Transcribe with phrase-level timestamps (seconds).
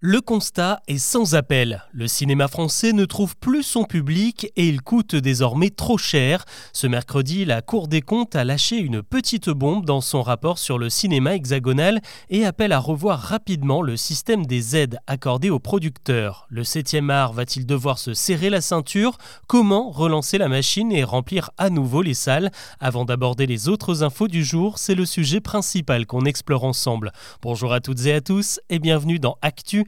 [0.00, 1.82] Le constat est sans appel.
[1.90, 6.44] Le cinéma français ne trouve plus son public et il coûte désormais trop cher.
[6.72, 10.78] Ce mercredi, la Cour des comptes a lâché une petite bombe dans son rapport sur
[10.78, 12.00] le cinéma hexagonal
[12.30, 16.46] et appelle à revoir rapidement le système des aides accordées aux producteurs.
[16.48, 19.18] Le 7e art va-t-il devoir se serrer la ceinture?
[19.48, 22.52] Comment relancer la machine et remplir à nouveau les salles?
[22.78, 27.10] Avant d'aborder les autres infos du jour, c'est le sujet principal qu'on explore ensemble.
[27.42, 29.87] Bonjour à toutes et à tous et bienvenue dans Actu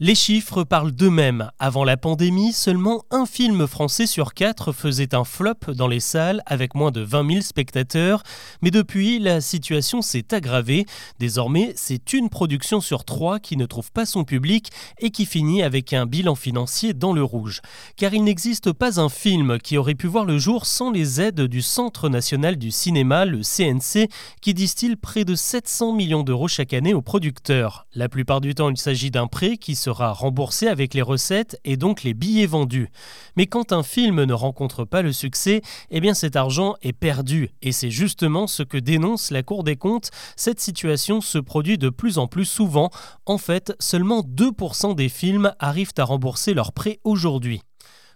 [0.00, 1.52] les chiffres parlent d'eux-mêmes.
[1.60, 6.42] Avant la pandémie, seulement un film français sur quatre faisait un flop dans les salles
[6.46, 8.24] avec moins de 20 000 spectateurs.
[8.60, 10.84] Mais depuis, la situation s'est aggravée.
[11.20, 15.62] Désormais, c'est une production sur trois qui ne trouve pas son public et qui finit
[15.62, 17.60] avec un bilan financier dans le rouge.
[17.96, 21.42] Car il n'existe pas un film qui aurait pu voir le jour sans les aides
[21.42, 24.08] du Centre national du cinéma, le CNC,
[24.42, 27.86] qui distille près de 700 millions d'euros chaque année aux producteurs.
[27.94, 31.76] La plupart du temps, il s'agit d'un prêt qui sera remboursé avec les recettes et
[31.76, 32.88] donc les billets vendus.
[33.36, 35.60] Mais quand un film ne rencontre pas le succès,
[35.90, 39.76] eh bien cet argent est perdu et c'est justement ce que dénonce la Cour des
[39.76, 40.10] comptes.
[40.36, 42.90] Cette situation se produit de plus en plus souvent.
[43.26, 47.60] En fait, seulement 2% des films arrivent à rembourser leurs prêts aujourd'hui.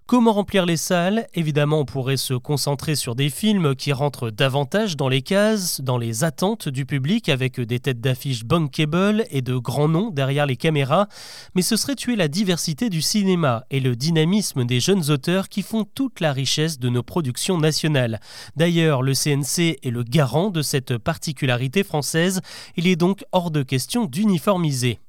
[0.08, 1.26] Comment remplir les salles?
[1.34, 5.98] Évidemment, on pourrait se concentrer sur des films qui rentrent davantage dans les cases, dans
[5.98, 10.56] les attentes du public, avec des têtes d'affiche bankable et de grands noms derrière les
[10.56, 11.08] caméras,
[11.54, 15.60] mais ce serait tuer la diversité du cinéma et le dynamisme des jeunes auteurs qui
[15.60, 18.18] font toute la richesse de nos productions nationales.
[18.56, 22.40] D'ailleurs, le CNC est le garant de cette particularité française,
[22.78, 25.00] il est donc hors de question d'uniformiser.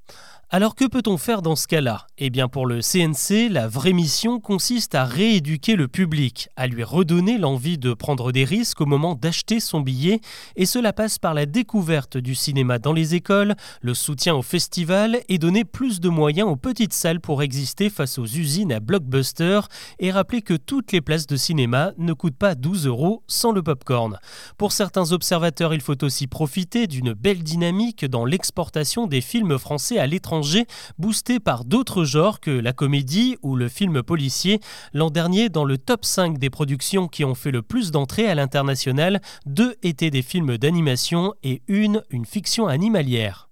[0.52, 2.08] Alors que peut-on faire dans ce cas-là?
[2.18, 6.84] Eh bien pour le CNC, la vraie mission consiste à rééduquer le public, à lui
[6.84, 10.22] redonner l'envie de prendre des risques au moment d'acheter son billet,
[10.56, 15.20] et cela passe par la découverte du cinéma dans les écoles, le soutien aux festivals
[15.30, 19.60] et donner plus de moyens aux petites salles pour exister face aux usines à blockbuster,
[20.00, 23.62] et rappeler que toutes les places de cinéma ne coûtent pas 12 euros sans le
[23.62, 24.18] popcorn.
[24.58, 30.00] Pour certains observateurs, il faut aussi profiter d'une belle dynamique dans l'exportation des films français
[30.00, 30.39] à l'étranger
[30.98, 34.60] boosté par d'autres genres que la comédie ou le film policier.
[34.94, 38.36] L'an dernier, dans le top 5 des productions qui ont fait le plus d'entrées à
[38.36, 43.49] l'international, deux étaient des films d'animation et une, une fiction animalière.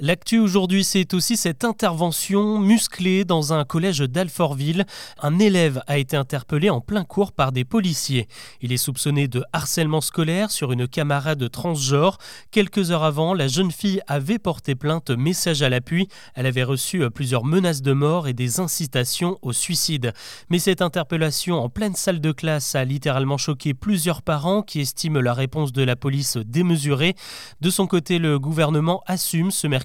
[0.00, 4.86] L'actu aujourd'hui, c'est aussi cette intervention musclée dans un collège d'Alfortville.
[5.22, 8.26] Un élève a été interpellé en plein cours par des policiers.
[8.60, 12.18] Il est soupçonné de harcèlement scolaire sur une camarade transgenre.
[12.50, 16.08] Quelques heures avant, la jeune fille avait porté plainte message à l'appui.
[16.34, 20.12] Elle avait reçu plusieurs menaces de mort et des incitations au suicide.
[20.50, 25.20] Mais cette interpellation en pleine salle de classe a littéralement choqué plusieurs parents qui estiment
[25.20, 27.14] la réponse de la police démesurée.
[27.60, 29.83] De son côté, le gouvernement assume ce mercredi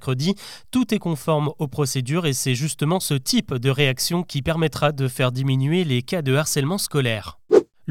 [0.72, 5.08] tout est conforme aux procédures et c'est justement ce type de réaction qui permettra de
[5.08, 7.39] faire diminuer les cas de harcèlement scolaire.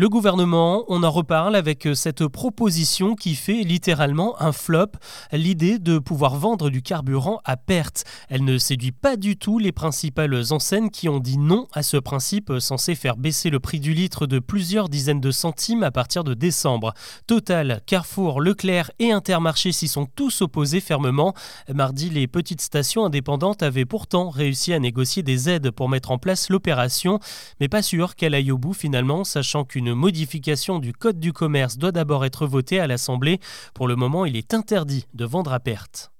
[0.01, 4.93] Le gouvernement, on en reparle avec euh, cette proposition qui fait littéralement un flop,
[5.33, 8.05] l'idée de pouvoir vendre du carburant à perte.
[8.29, 11.97] Elle ne séduit pas du tout les principales enseignes qui ont dit non à ce
[11.97, 16.23] principe censé faire baisser le prix du litre de plusieurs dizaines de centimes à partir
[16.23, 16.95] de décembre.
[17.27, 21.35] Total, Carrefour, Leclerc et Intermarché s'y sont tous opposés fermement.
[21.75, 26.19] Mardi, les petites stations indépendantes avaient pourtant réussi à négocier des aides pour mettre en
[26.19, 27.19] place l'opération,
[27.59, 31.79] mais pas sûr qu'elle aille au bout finalement, sachant qu'une modification du Code du commerce
[31.79, 33.41] doit d'abord être votée à l'Assemblée.
[33.75, 36.13] Pour le moment, il est interdit de vendre à perte.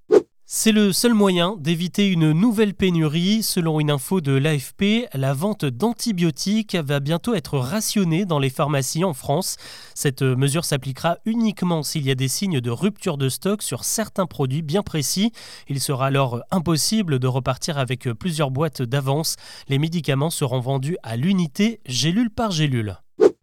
[0.51, 3.43] C'est le seul moyen d'éviter une nouvelle pénurie.
[3.43, 9.05] Selon une info de l'AFP, la vente d'antibiotiques va bientôt être rationnée dans les pharmacies
[9.05, 9.59] en France.
[9.95, 14.25] Cette mesure s'appliquera uniquement s'il y a des signes de rupture de stock sur certains
[14.25, 15.33] produits bien précis.
[15.69, 19.37] Il sera alors impossible de repartir avec plusieurs boîtes d'avance.
[19.69, 22.97] Les médicaments seront vendus à l'unité, gélule par gélule.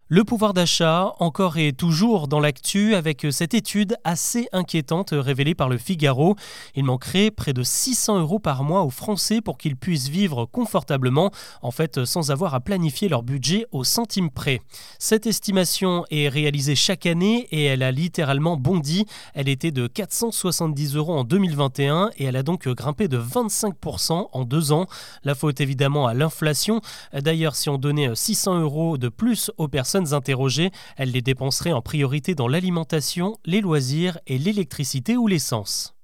[0.08, 5.68] Le pouvoir d'achat, encore et toujours dans l'actu, avec cette étude assez inquiétante révélée par
[5.68, 6.36] le Figaro.
[6.76, 11.32] Il manquerait près de 600 euros par mois aux Français pour qu'ils puissent vivre confortablement,
[11.60, 14.60] en fait sans avoir à planifier leur budget au centime près.
[15.00, 19.06] Cette estimation est réalisée chaque année et elle a littéralement bondi.
[19.34, 24.44] Elle était de 470 euros en 2021 et elle a donc grimpé de 25% en
[24.44, 24.86] deux ans.
[25.24, 26.80] La faute évidemment à l'inflation.
[27.12, 31.82] D'ailleurs, si on donnait 600 euros de plus aux personnes, interrogées, elle les dépenserait en
[31.82, 35.95] priorité dans l'alimentation, les loisirs et l'électricité ou l'essence.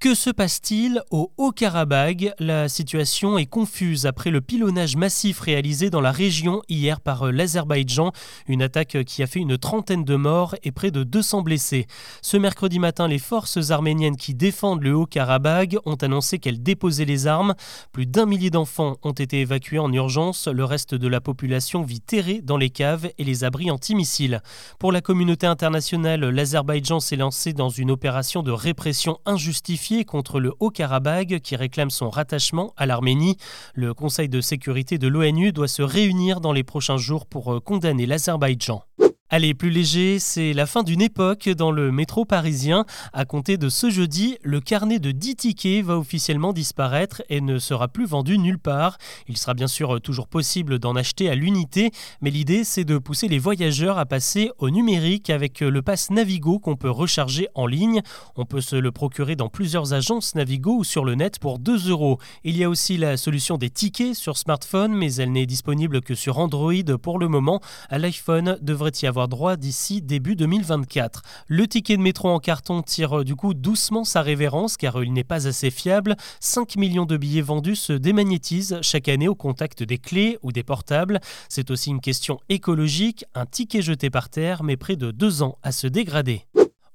[0.00, 2.34] Que se passe-t-il au Haut-Karabagh?
[2.38, 8.12] La situation est confuse après le pilonnage massif réalisé dans la région hier par l'Azerbaïdjan,
[8.46, 11.86] une attaque qui a fait une trentaine de morts et près de 200 blessés.
[12.20, 17.26] Ce mercredi matin, les forces arméniennes qui défendent le Haut-Karabagh ont annoncé qu'elles déposaient les
[17.26, 17.54] armes.
[17.92, 20.48] Plus d'un millier d'enfants ont été évacués en urgence.
[20.48, 24.42] Le reste de la population vit terrée dans les caves et les abris antimissiles.
[24.78, 30.52] Pour la communauté internationale, l'Azerbaïdjan s'est lancé dans une opération de répression injustifiée contre le
[30.58, 33.36] Haut-Karabagh qui réclame son rattachement à l'Arménie.
[33.74, 37.60] Le Conseil de sécurité de l'ONU doit se réunir dans les prochains jours pour euh,
[37.60, 38.82] condamner l'Azerbaïdjan.
[39.30, 42.84] Allez, plus léger, c'est la fin d'une époque dans le métro parisien.
[43.14, 47.58] À compter de ce jeudi, le carnet de 10 tickets va officiellement disparaître et ne
[47.58, 48.98] sera plus vendu nulle part.
[49.26, 51.90] Il sera bien sûr toujours possible d'en acheter à l'unité,
[52.20, 56.58] mais l'idée c'est de pousser les voyageurs à passer au numérique avec le pass Navigo
[56.58, 58.02] qu'on peut recharger en ligne.
[58.36, 61.88] On peut se le procurer dans plusieurs agences Navigo ou sur le net pour 2
[61.88, 62.18] euros.
[62.44, 66.14] Il y a aussi la solution des tickets sur smartphone, mais elle n'est disponible que
[66.14, 67.62] sur Android pour le moment.
[67.88, 71.22] À l'iPhone devrait y avoir droit d'ici début 2024.
[71.46, 75.12] Le ticket de métro en carton tire euh, du coup doucement sa révérence car il
[75.12, 76.16] n'est pas assez fiable.
[76.40, 80.62] 5 millions de billets vendus se démagnétisent chaque année au contact des clés ou des
[80.62, 81.20] portables.
[81.48, 83.24] C'est aussi une question écologique.
[83.34, 86.44] Un ticket jeté par terre met près de deux ans à se dégrader.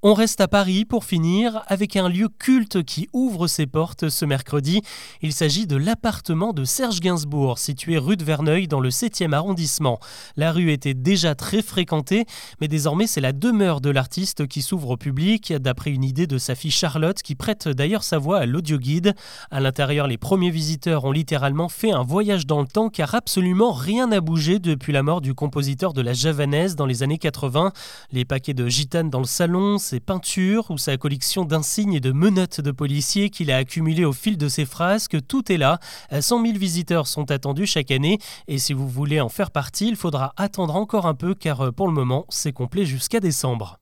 [0.01, 4.23] On reste à Paris pour finir avec un lieu culte qui ouvre ses portes ce
[4.23, 4.81] mercredi.
[5.21, 9.99] Il s'agit de l'appartement de Serge Gainsbourg, situé rue de Verneuil dans le 7e arrondissement.
[10.37, 12.23] La rue était déjà très fréquentée,
[12.61, 16.37] mais désormais c'est la demeure de l'artiste qui s'ouvre au public, d'après une idée de
[16.37, 19.15] sa fille Charlotte qui prête d'ailleurs sa voix à l'audioguide.
[19.51, 23.73] À l'intérieur, les premiers visiteurs ont littéralement fait un voyage dans le temps car absolument
[23.73, 27.73] rien n'a bougé depuis la mort du compositeur de la javanaise dans les années 80.
[28.13, 32.11] Les paquets de gitanes dans le salon, ses peintures ou sa collection d'insignes et de
[32.11, 35.79] menottes de policiers qu'il a accumulées au fil de ses frasques, tout est là.
[36.11, 39.95] 100 000 visiteurs sont attendus chaque année et si vous voulez en faire partie, il
[39.95, 43.79] faudra attendre encore un peu car euh, pour le moment, c'est complet jusqu'à décembre.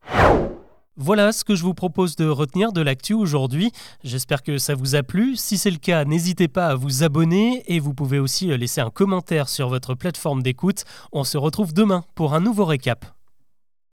[0.95, 3.71] Voilà ce que je vous propose de retenir de l'actu aujourd'hui.
[4.05, 5.35] J'espère que ça vous a plu.
[5.35, 8.79] Si c'est le cas, n'hésitez pas à vous abonner et vous pouvez aussi euh, laisser
[8.79, 10.85] un commentaire sur votre plateforme d'écoute.
[11.11, 13.16] On se retrouve demain pour un nouveau récap.